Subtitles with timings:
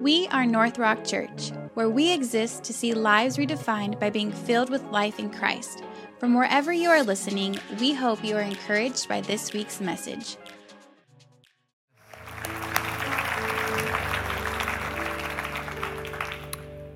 [0.00, 4.84] We are NorthRock Church, where we exist to see lives redefined by being filled with
[4.92, 5.82] life in Christ.
[6.20, 10.36] From wherever you are listening, we hope you are encouraged by this week's message.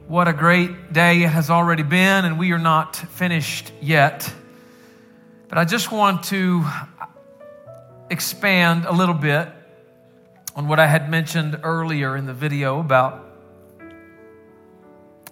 [0.06, 4.32] What a great day it has already been, and we are not finished yet.
[5.48, 6.64] But I just want to
[8.10, 9.48] expand a little bit
[10.54, 13.24] on what I had mentioned earlier in the video about,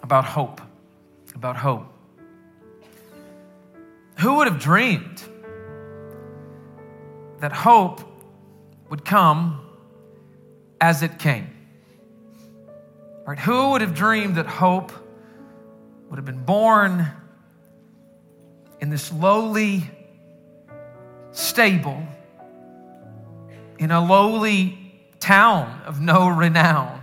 [0.01, 0.61] about hope.
[1.35, 1.85] About hope.
[4.19, 5.23] Who would have dreamed
[7.39, 8.01] that hope
[8.89, 9.61] would come
[10.79, 11.49] as it came?
[13.25, 13.39] Right?
[13.39, 14.91] Who would have dreamed that hope
[16.09, 17.07] would have been born
[18.79, 19.89] in this lowly
[21.31, 22.05] stable,
[23.77, 24.80] in a lowly
[25.21, 27.01] town of no renown,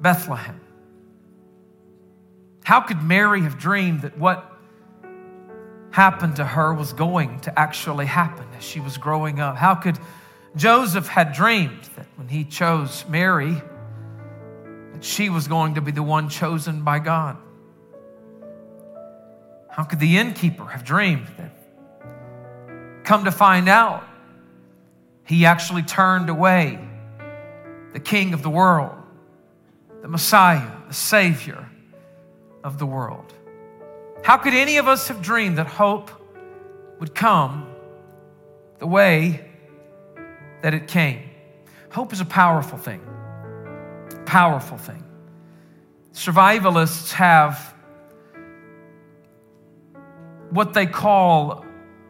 [0.00, 0.60] Bethlehem.
[2.62, 4.48] How could Mary have dreamed that what
[5.90, 9.56] happened to her was going to actually happen as she was growing up?
[9.56, 9.98] How could
[10.54, 13.60] Joseph had dreamed that when he chose Mary,
[14.92, 17.36] that she was going to be the one chosen by God?
[19.70, 21.50] How could the innkeeper have dreamed that
[23.04, 24.04] come to find out
[25.26, 26.78] he actually turned away
[27.92, 28.94] the king of the world,
[30.00, 31.68] the Messiah, the Savior
[32.64, 33.32] of the world.
[34.22, 36.10] How could any of us have dreamed that hope
[37.00, 37.66] would come
[38.78, 39.48] the way
[40.62, 41.28] that it came?
[41.90, 43.02] Hope is a powerful thing.
[44.24, 45.04] Powerful thing.
[46.12, 47.74] Survivalists have
[50.50, 51.64] what they call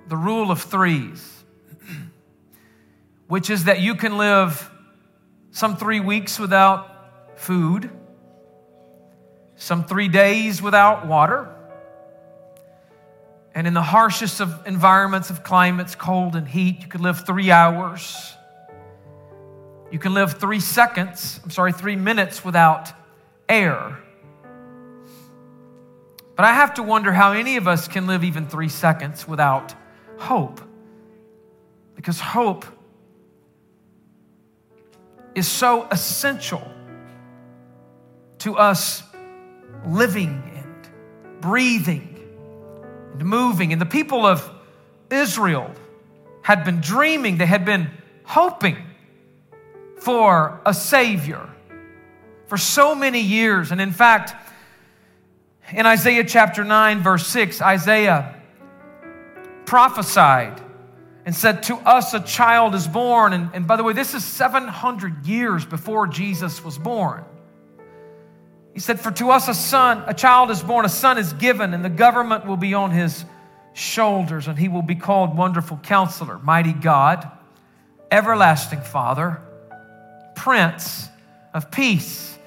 [0.08, 1.41] the rule of threes
[3.32, 4.70] which is that you can live
[5.52, 7.88] some three weeks without food,
[9.56, 11.48] some three days without water.
[13.54, 17.50] And in the harshest of environments of climates, cold and heat, you could live three
[17.50, 18.34] hours.
[19.90, 22.92] You can live three seconds, I'm sorry, three minutes without
[23.48, 23.98] air.
[26.36, 29.74] But I have to wonder how any of us can live even three seconds without
[30.18, 30.60] hope.
[31.96, 32.66] Because hope
[35.34, 36.66] is so essential
[38.38, 39.02] to us
[39.86, 42.18] living and breathing
[43.12, 43.72] and moving.
[43.72, 44.48] And the people of
[45.10, 45.70] Israel
[46.42, 47.90] had been dreaming, they had been
[48.24, 48.76] hoping
[49.98, 51.48] for a Savior
[52.46, 53.70] for so many years.
[53.70, 54.34] And in fact,
[55.72, 58.34] in Isaiah chapter 9, verse 6, Isaiah
[59.64, 60.60] prophesied
[61.24, 63.32] and said, To us a child is born.
[63.32, 67.24] And, and by the way, this is 700 years before Jesus was born.
[68.74, 71.74] He said, For to us a son, a child is born, a son is given,
[71.74, 73.24] and the government will be on his
[73.74, 77.30] shoulders, and he will be called Wonderful Counselor, Mighty God,
[78.10, 79.40] Everlasting Father,
[80.34, 81.08] Prince
[81.54, 82.38] of Peace.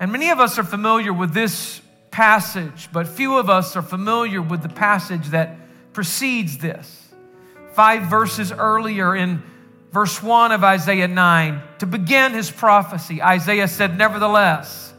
[0.00, 1.80] And many of us are familiar with this
[2.10, 5.56] passage, but few of us are familiar with the passage that
[5.92, 7.07] precedes this
[7.78, 9.40] five verses earlier in
[9.92, 14.92] verse 1 of Isaiah 9, to begin his prophecy, Isaiah said, Nevertheless,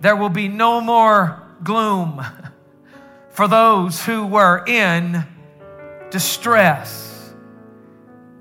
[0.00, 2.24] there will be no more gloom
[3.32, 5.26] for those who were in
[6.10, 7.34] distress.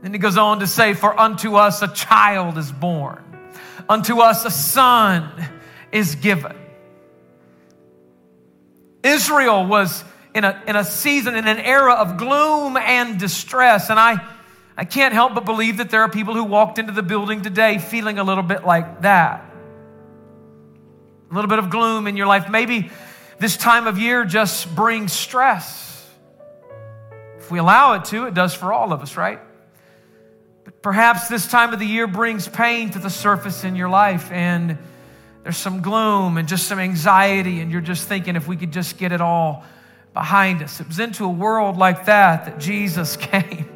[0.03, 3.22] Then he goes on to say, For unto us a child is born,
[3.90, 5.30] unto us a son
[5.92, 6.56] is given.
[9.03, 13.90] Israel was in a, in a season, in an era of gloom and distress.
[13.90, 14.25] And I,
[14.78, 17.78] I can't help but believe that there are people who walked into the building today
[17.78, 19.45] feeling a little bit like that.
[21.29, 22.50] A little bit of gloom in your life.
[22.50, 22.89] Maybe
[23.39, 26.07] this time of year just brings stress.
[27.38, 29.39] If we allow it to, it does for all of us, right?
[30.63, 34.31] But perhaps this time of the year brings pain to the surface in your life
[34.31, 34.78] and
[35.44, 38.98] there's some gloom and just some anxiety, and you're just thinking if we could just
[38.98, 39.63] get it all
[40.13, 40.79] behind us.
[40.79, 43.69] It was into a world like that that Jesus came.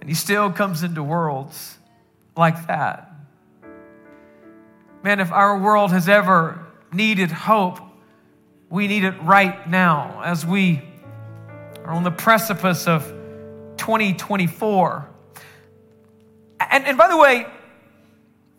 [0.00, 1.78] And he still comes into worlds
[2.36, 3.12] like that.
[5.02, 7.80] Man, if our world has ever needed hope,
[8.68, 10.82] we need it right now as we
[11.84, 13.04] are on the precipice of
[13.76, 15.08] 2024.
[16.58, 17.46] And, and by the way,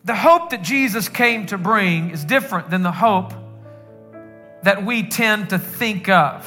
[0.04, 3.34] the hope that Jesus came to bring is different than the hope
[4.62, 6.46] that we tend to think of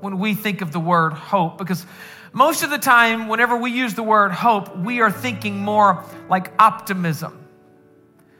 [0.00, 1.58] when we think of the word hope.
[1.58, 1.86] Because
[2.32, 6.52] most of the time, whenever we use the word hope, we are thinking more like
[6.58, 7.42] optimism.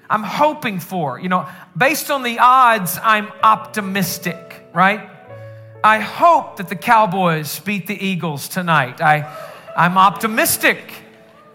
[0.09, 1.19] I'm hoping for.
[1.19, 5.11] You know, based on the odds, I'm optimistic, right?
[5.83, 9.01] I hope that the Cowboys beat the Eagles tonight.
[9.01, 9.25] I,
[9.77, 10.79] I'm optimistic,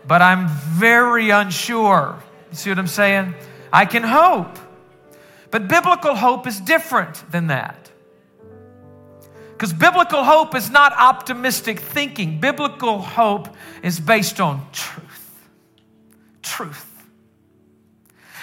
[0.08, 2.22] but I'm very unsure.
[2.50, 3.36] You see what I'm saying?
[3.72, 4.58] I can hope.
[5.52, 7.92] But biblical hope is different than that.
[9.52, 12.40] Because biblical hope is not optimistic thinking.
[12.40, 13.50] Biblical hope
[13.84, 15.50] is based on truth.
[16.42, 16.88] Truth.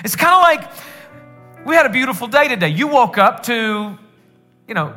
[0.05, 0.70] It's kind of like
[1.66, 2.69] we had a beautiful day today.
[2.69, 3.99] You woke up to,
[4.69, 4.94] you know,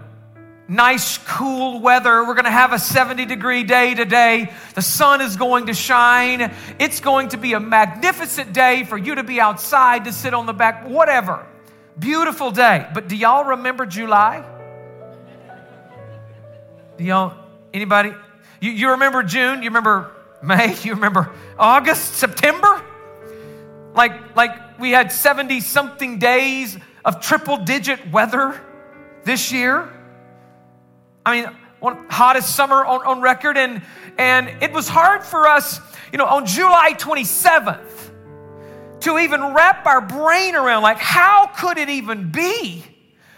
[0.68, 2.24] nice, cool weather.
[2.24, 4.54] We're going to have a 70 degree day today.
[4.76, 6.54] The sun is going to shine.
[6.78, 10.46] It's going to be a magnificent day for you to be outside, to sit on
[10.46, 11.48] the back, whatever.
[12.00, 12.88] Beautiful day.
[12.94, 14.44] But do y'all remember July?
[16.98, 17.36] Do y'all,
[17.74, 18.14] anybody?
[18.60, 19.64] You, you remember June?
[19.64, 20.12] You remember
[20.42, 20.76] May?
[20.84, 22.16] You remember August?
[22.16, 22.82] September?
[23.94, 28.60] Like, like we had 70 something days of triple digit weather
[29.24, 29.90] this year.
[31.26, 33.82] I mean, one hottest summer on, on record, and,
[34.18, 35.80] and it was hard for us,
[36.12, 38.11] you know, on July 27th
[39.02, 42.84] to even wrap our brain around like, how could it even be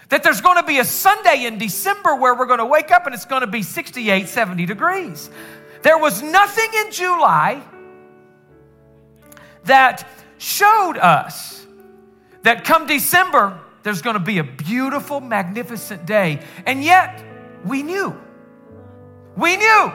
[0.09, 3.05] that there's going to be a Sunday in December where we're going to wake up
[3.05, 5.29] and it's going to be 68, 70 degrees?
[5.81, 7.61] There was nothing in July
[9.65, 10.07] that
[10.37, 11.65] showed us
[12.43, 16.41] that come December, there's going to be a beautiful, magnificent day.
[16.65, 17.23] And yet,
[17.65, 18.15] we knew.
[19.35, 19.91] We knew.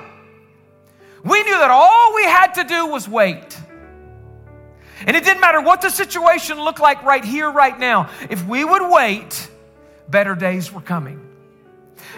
[1.24, 3.58] We knew that all we had to do was wait.
[5.06, 8.10] And it didn't matter what the situation looked like right here, right now.
[8.30, 9.48] If we would wait,
[10.08, 11.24] better days were coming.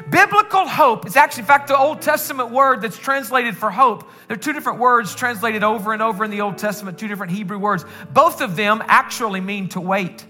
[0.08, 4.08] Biblical hope is actually, in fact, the Old Testament word that's translated for hope.
[4.28, 7.32] There are two different words translated over and over in the Old Testament, two different
[7.32, 7.84] Hebrew words.
[8.12, 10.24] Both of them actually mean to wait.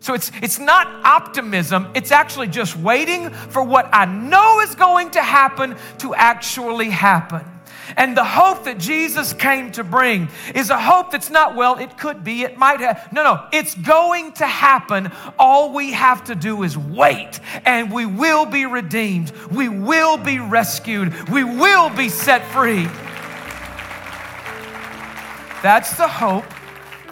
[0.00, 5.10] So it's, it's not optimism, it's actually just waiting for what I know is going
[5.10, 7.44] to happen to actually happen.
[7.96, 11.98] And the hope that Jesus came to bring is a hope that's not, well, it
[11.98, 13.12] could be, it might have.
[13.12, 15.10] No, no, it's going to happen.
[15.38, 19.30] All we have to do is wait, and we will be redeemed.
[19.50, 21.28] We will be rescued.
[21.28, 22.88] We will be set free.
[25.62, 26.44] That's the hope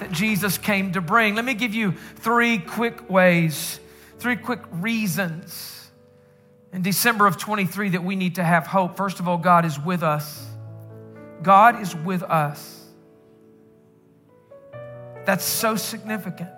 [0.01, 1.37] that Jesus came to bring.
[1.37, 3.79] Let me give you three quick ways,
[4.19, 5.91] three quick reasons
[6.73, 8.97] in December of 23 that we need to have hope.
[8.97, 10.50] First of all, God is with us.
[11.43, 12.85] God is with us.
[15.25, 16.51] That's so significant.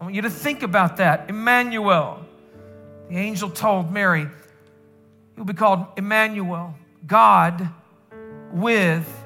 [0.00, 1.28] I want you to think about that.
[1.28, 2.24] Emmanuel,
[3.08, 4.28] the angel told Mary,
[5.36, 6.74] he'll be called Emmanuel,
[7.06, 7.68] God
[8.52, 9.24] with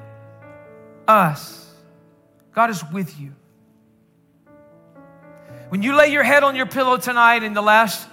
[1.07, 1.73] us.
[2.53, 3.33] God is with you.
[5.69, 8.07] When you lay your head on your pillow tonight and the last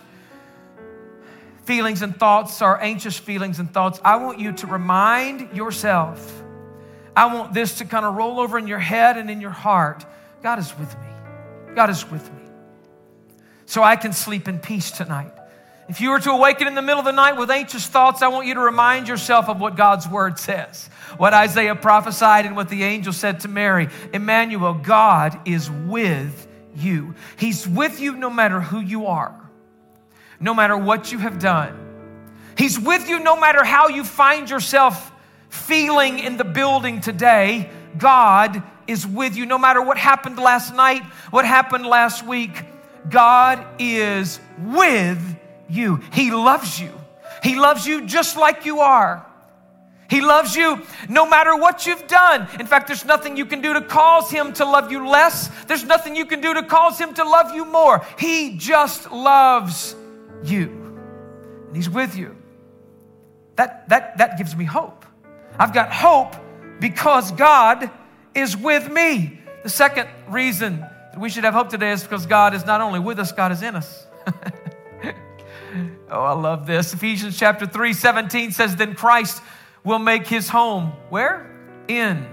[1.64, 6.42] feelings and thoughts are anxious feelings and thoughts, I want you to remind yourself
[7.16, 10.04] I want this to kind of roll over in your head and in your heart.
[10.42, 11.08] God is with me.
[11.74, 12.42] God is with me.
[13.64, 15.32] So I can sleep in peace tonight.
[15.88, 18.28] If you were to awaken in the middle of the night with anxious thoughts, I
[18.28, 20.90] want you to remind yourself of what God's word says.
[21.16, 27.14] What Isaiah prophesied and what the angel said to Mary Emmanuel, God is with you.
[27.36, 29.48] He's with you no matter who you are,
[30.40, 31.82] no matter what you have done.
[32.58, 35.12] He's with you no matter how you find yourself
[35.48, 39.46] feeling in the building today, God is with you.
[39.46, 42.64] No matter what happened last night, what happened last week,
[43.08, 45.36] God is with
[45.68, 46.00] you.
[46.12, 46.92] He loves you.
[47.42, 49.24] He loves you just like you are.
[50.08, 52.48] He loves you no matter what you've done.
[52.60, 55.48] In fact, there's nothing you can do to cause him to love you less.
[55.64, 58.04] There's nothing you can do to cause him to love you more.
[58.18, 59.96] He just loves
[60.44, 60.68] you.
[61.66, 62.36] And he's with you.
[63.56, 64.95] That, that, that gives me hope.
[65.58, 66.34] I've got hope
[66.80, 67.90] because God
[68.34, 69.40] is with me.
[69.62, 73.00] The second reason that we should have hope today is because God is not only
[73.00, 74.06] with us, God is in us.
[76.10, 76.92] oh, I love this.
[76.92, 79.42] Ephesians chapter 3 17 says, Then Christ
[79.84, 81.50] will make his home where?
[81.88, 82.26] In.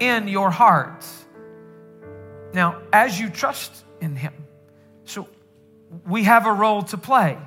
[0.00, 1.26] In your hearts.
[2.52, 4.32] Now, as you trust in him,
[5.04, 5.28] so
[6.06, 7.38] we have a role to play.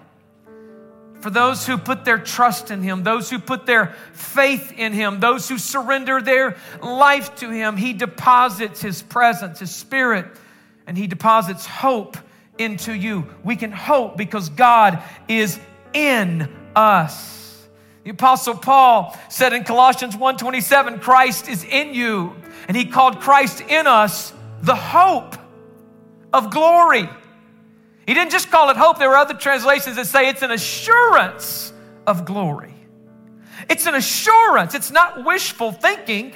[1.21, 5.19] For those who put their trust in Him, those who put their faith in Him,
[5.19, 10.25] those who surrender their life to Him, He deposits His presence, His Spirit,
[10.87, 12.17] and He deposits hope
[12.57, 13.27] into you.
[13.43, 15.59] We can hope because God is
[15.93, 17.67] in us.
[18.03, 22.35] The apostle Paul said in Colossians 1:27, Christ is in you,
[22.67, 25.35] and he called Christ in us the hope
[26.33, 27.07] of glory.
[28.07, 28.99] He didn't just call it hope.
[28.99, 31.71] There are other translations that say it's an assurance
[32.07, 32.73] of glory.
[33.69, 34.73] It's an assurance.
[34.73, 36.33] It's not wishful thinking.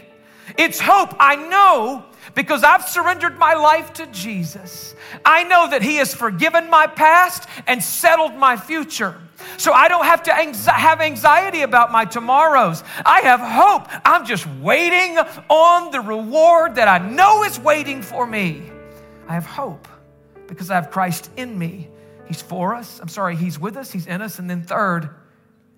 [0.57, 1.15] It's hope.
[1.19, 2.05] I know
[2.36, 4.95] because I've surrendered my life to Jesus.
[5.24, 9.19] I know that He has forgiven my past and settled my future.
[9.57, 12.84] So I don't have to have anxiety about my tomorrows.
[13.05, 13.88] I have hope.
[14.05, 15.17] I'm just waiting
[15.50, 18.63] on the reward that I know is waiting for me.
[19.27, 19.88] I have hope
[20.48, 21.90] because I have Christ in me.
[22.28, 23.00] He's for us.
[23.00, 24.40] I'm sorry, He's with us, He's in us.
[24.40, 25.10] And then, third,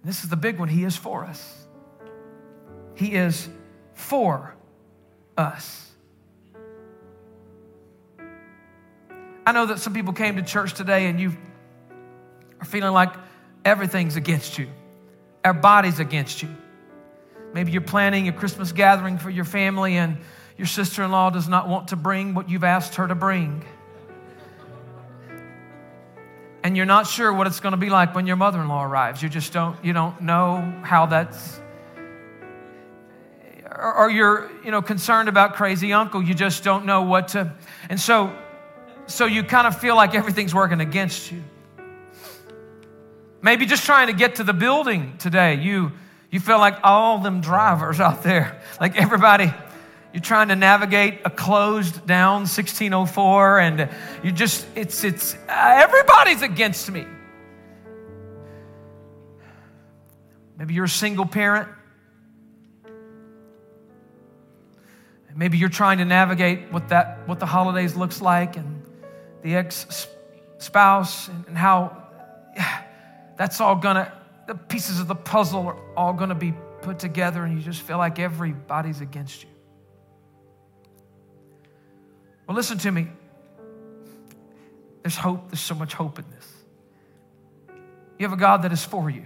[0.03, 1.65] this is the big one He is for us.
[2.95, 3.49] He is
[3.93, 4.55] for
[5.37, 5.91] us.
[9.45, 11.37] I know that some people came to church today and you
[12.59, 13.13] are feeling like
[13.63, 14.67] everything's against you,
[15.45, 16.49] our body's against you.
[17.53, 20.17] Maybe you're planning a Christmas gathering for your family and
[20.57, 23.63] your sister in law does not want to bring what you've asked her to bring.
[26.67, 28.83] And you're not sure what it's going to be like when your mother in law
[28.83, 29.23] arrives.
[29.23, 31.61] You just don't, you don't know how that's.
[33.65, 36.21] Or, or you're, you know, concerned about crazy uncle.
[36.21, 37.53] You just don't know what to.
[37.89, 38.37] And so
[39.05, 41.41] so you kind of feel like everything's working against you.
[43.41, 45.93] Maybe just trying to get to the building today, you,
[46.29, 49.53] you feel like all them drivers out there, like everybody,
[50.17, 53.87] you're trying to navigate a closed down 1604 and
[54.23, 57.05] you just, it's, it's, uh, everybody's against me.
[60.57, 61.69] Maybe you're a single parent.
[65.35, 68.81] Maybe you're trying to navigate what that what the holidays looks like and
[69.43, 70.07] the ex
[70.57, 71.95] spouse, and how
[73.37, 74.11] that's all gonna,
[74.47, 77.99] the pieces of the puzzle are all gonna be put together, and you just feel
[77.99, 79.49] like everybody's against you.
[82.47, 83.07] Well, listen to me.
[85.03, 86.47] There's hope, there's so much hope in this.
[88.17, 89.25] You have a God that is for you.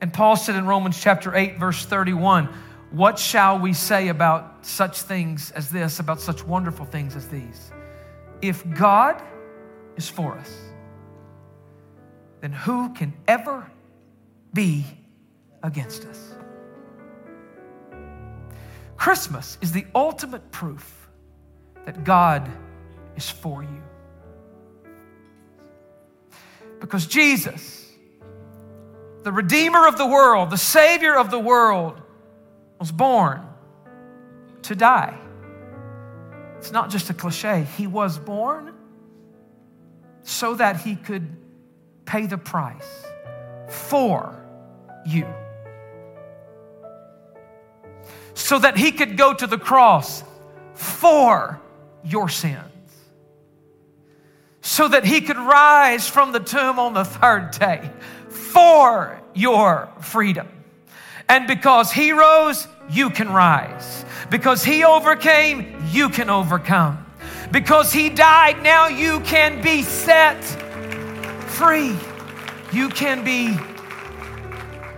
[0.00, 2.48] And Paul said in Romans chapter 8, verse 31,
[2.90, 7.70] What shall we say about such things as this, about such wonderful things as these?
[8.40, 9.20] If God
[9.96, 10.56] is for us,
[12.40, 13.70] then who can ever
[14.54, 14.86] be
[15.62, 16.34] against us?
[18.96, 20.99] Christmas is the ultimate proof
[21.86, 22.50] that God
[23.16, 23.82] is for you.
[26.80, 27.86] Because Jesus,
[29.22, 32.00] the Redeemer of the world, the Savior of the world,
[32.78, 33.42] was born
[34.62, 35.18] to die
[36.60, 37.66] it's not just a cliche.
[37.78, 38.74] He was born
[40.22, 41.38] so that he could
[42.04, 43.06] pay the price
[43.66, 44.38] for
[45.06, 45.26] you.
[48.34, 50.22] So that he could go to the cross
[50.74, 51.58] for
[52.04, 52.64] your sins.
[54.62, 57.90] So that he could rise from the tomb on the third day
[58.28, 60.48] for your freedom.
[61.28, 64.04] And because he rose, you can rise.
[64.30, 67.06] Because he overcame, you can overcome.
[67.52, 70.42] Because he died, now you can be set
[71.50, 71.96] free.
[72.72, 73.56] You can be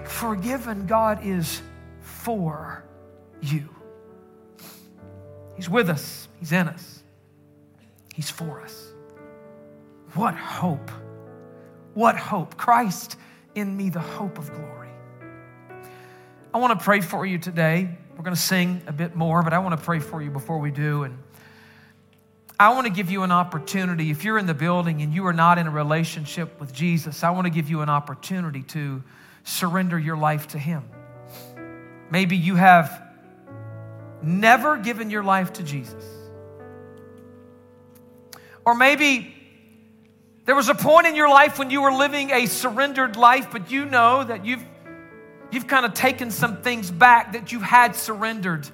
[0.05, 0.87] forgiven.
[0.87, 1.63] God is
[2.01, 2.85] for
[3.41, 3.69] you.
[5.57, 7.05] He's with us, He's in us,
[8.13, 8.93] He's for us.
[10.15, 10.91] What hope!
[11.95, 12.57] What hope!
[12.57, 13.17] Christ
[13.55, 14.89] in me, the hope of glory.
[16.53, 17.97] I want to pray for you today.
[18.17, 20.59] We're going to sing a bit more, but I want to pray for you before
[20.59, 21.05] we do.
[21.05, 21.17] And
[22.59, 24.11] I want to give you an opportunity.
[24.11, 27.31] If you're in the building and you are not in a relationship with Jesus, I
[27.31, 29.01] want to give you an opportunity to
[29.45, 30.83] surrender your life to Him.
[32.11, 33.01] Maybe you have
[34.25, 36.05] never given your life to Jesus.
[38.65, 39.35] Or maybe
[40.45, 43.71] there was a point in your life when you were living a surrendered life, but
[43.71, 44.65] you know that you've
[45.53, 48.67] You've kind of taken some things back that you had surrendered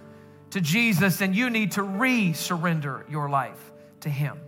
[0.51, 3.59] to Jesus, and you need to re surrender your life
[4.01, 4.39] to Him.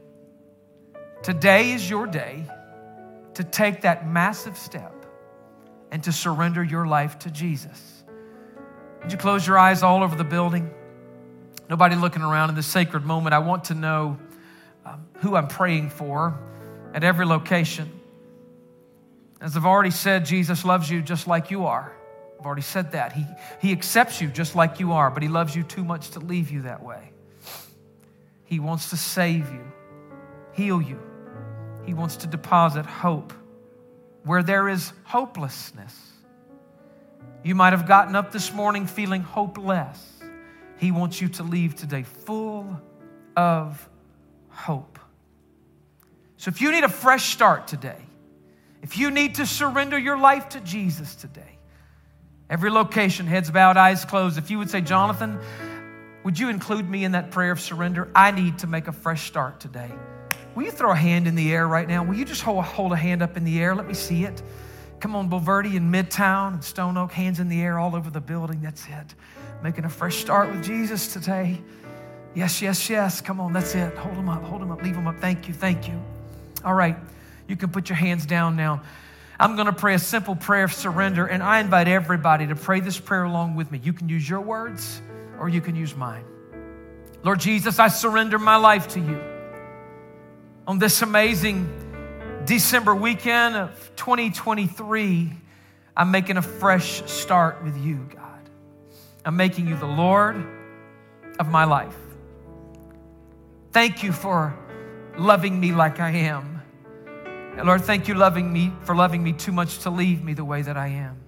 [1.24, 2.46] Today is your day
[3.34, 4.94] to take that massive step
[5.90, 8.04] and to surrender your life to Jesus.
[9.02, 10.70] Would you close your eyes all over the building?
[11.68, 13.34] Nobody looking around in this sacred moment.
[13.34, 14.18] I want to know
[14.90, 16.38] um, who I'm praying for
[16.94, 18.00] at every location.
[19.40, 21.92] As I've already said, Jesus loves you just like you are.
[22.38, 23.12] I've already said that.
[23.12, 23.26] He,
[23.60, 26.50] he accepts you just like you are, but He loves you too much to leave
[26.50, 27.12] you that way.
[28.44, 29.64] He wants to save you,
[30.52, 31.00] heal you.
[31.84, 33.32] He wants to deposit hope
[34.24, 35.94] where there is hopelessness.
[37.42, 40.22] You might have gotten up this morning feeling hopeless.
[40.78, 42.80] He wants you to leave today full
[43.36, 43.89] of
[44.50, 44.98] hope.
[46.36, 47.98] So if you need a fresh start today,
[48.82, 51.58] if you need to surrender your life to Jesus today,
[52.48, 55.38] every location, heads bowed, eyes closed, if you would say, Jonathan,
[56.24, 58.10] would you include me in that prayer of surrender?
[58.14, 59.90] I need to make a fresh start today.
[60.54, 62.02] Will you throw a hand in the air right now?
[62.04, 63.74] Will you just hold, hold a hand up in the air?
[63.74, 64.42] Let me see it.
[64.98, 68.20] Come on, Bulverde in Midtown and Stone Oak, hands in the air all over the
[68.20, 68.60] building.
[68.60, 69.14] That's it.
[69.62, 71.60] Making a fresh start with Jesus today.
[72.34, 73.20] Yes, yes, yes.
[73.20, 73.94] Come on, that's it.
[73.96, 75.18] Hold them up, hold them up, leave them up.
[75.20, 76.00] Thank you, thank you.
[76.64, 76.96] All right,
[77.48, 78.82] you can put your hands down now.
[79.38, 82.80] I'm going to pray a simple prayer of surrender, and I invite everybody to pray
[82.80, 83.80] this prayer along with me.
[83.82, 85.00] You can use your words
[85.38, 86.24] or you can use mine.
[87.22, 89.20] Lord Jesus, I surrender my life to you.
[90.66, 91.68] On this amazing
[92.44, 95.32] December weekend of 2023,
[95.96, 98.48] I'm making a fresh start with you, God.
[99.24, 100.46] I'm making you the Lord
[101.38, 101.96] of my life.
[103.72, 104.58] Thank you for
[105.16, 106.62] loving me like I am.
[107.56, 110.44] And Lord, thank you loving me for loving me too much to leave me the
[110.44, 111.20] way that I am.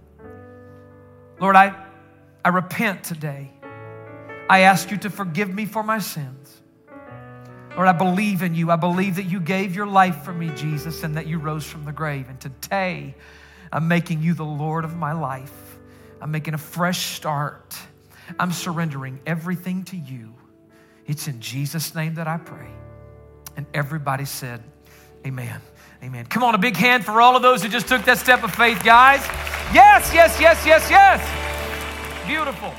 [1.40, 1.75] Lord, I,
[2.44, 3.52] I repent today.
[4.49, 6.61] I ask you to forgive me for my sins.
[7.76, 8.70] Lord, I believe in you.
[8.70, 11.84] I believe that you gave your life for me, Jesus, and that you rose from
[11.84, 12.28] the grave.
[12.28, 13.14] And today,
[13.72, 15.78] I'm making you the Lord of my life.
[16.20, 17.76] I'm making a fresh start.
[18.38, 20.34] I'm surrendering everything to you.
[21.06, 22.68] It's in Jesus' name that I pray.
[23.56, 24.62] And everybody said,
[25.26, 25.61] Amen.
[26.02, 26.26] Amen.
[26.26, 28.52] Come on, a big hand for all of those who just took that step of
[28.52, 29.21] faith, guys.
[29.73, 32.26] Yes, yes, yes, yes, yes.
[32.26, 32.75] Beautiful.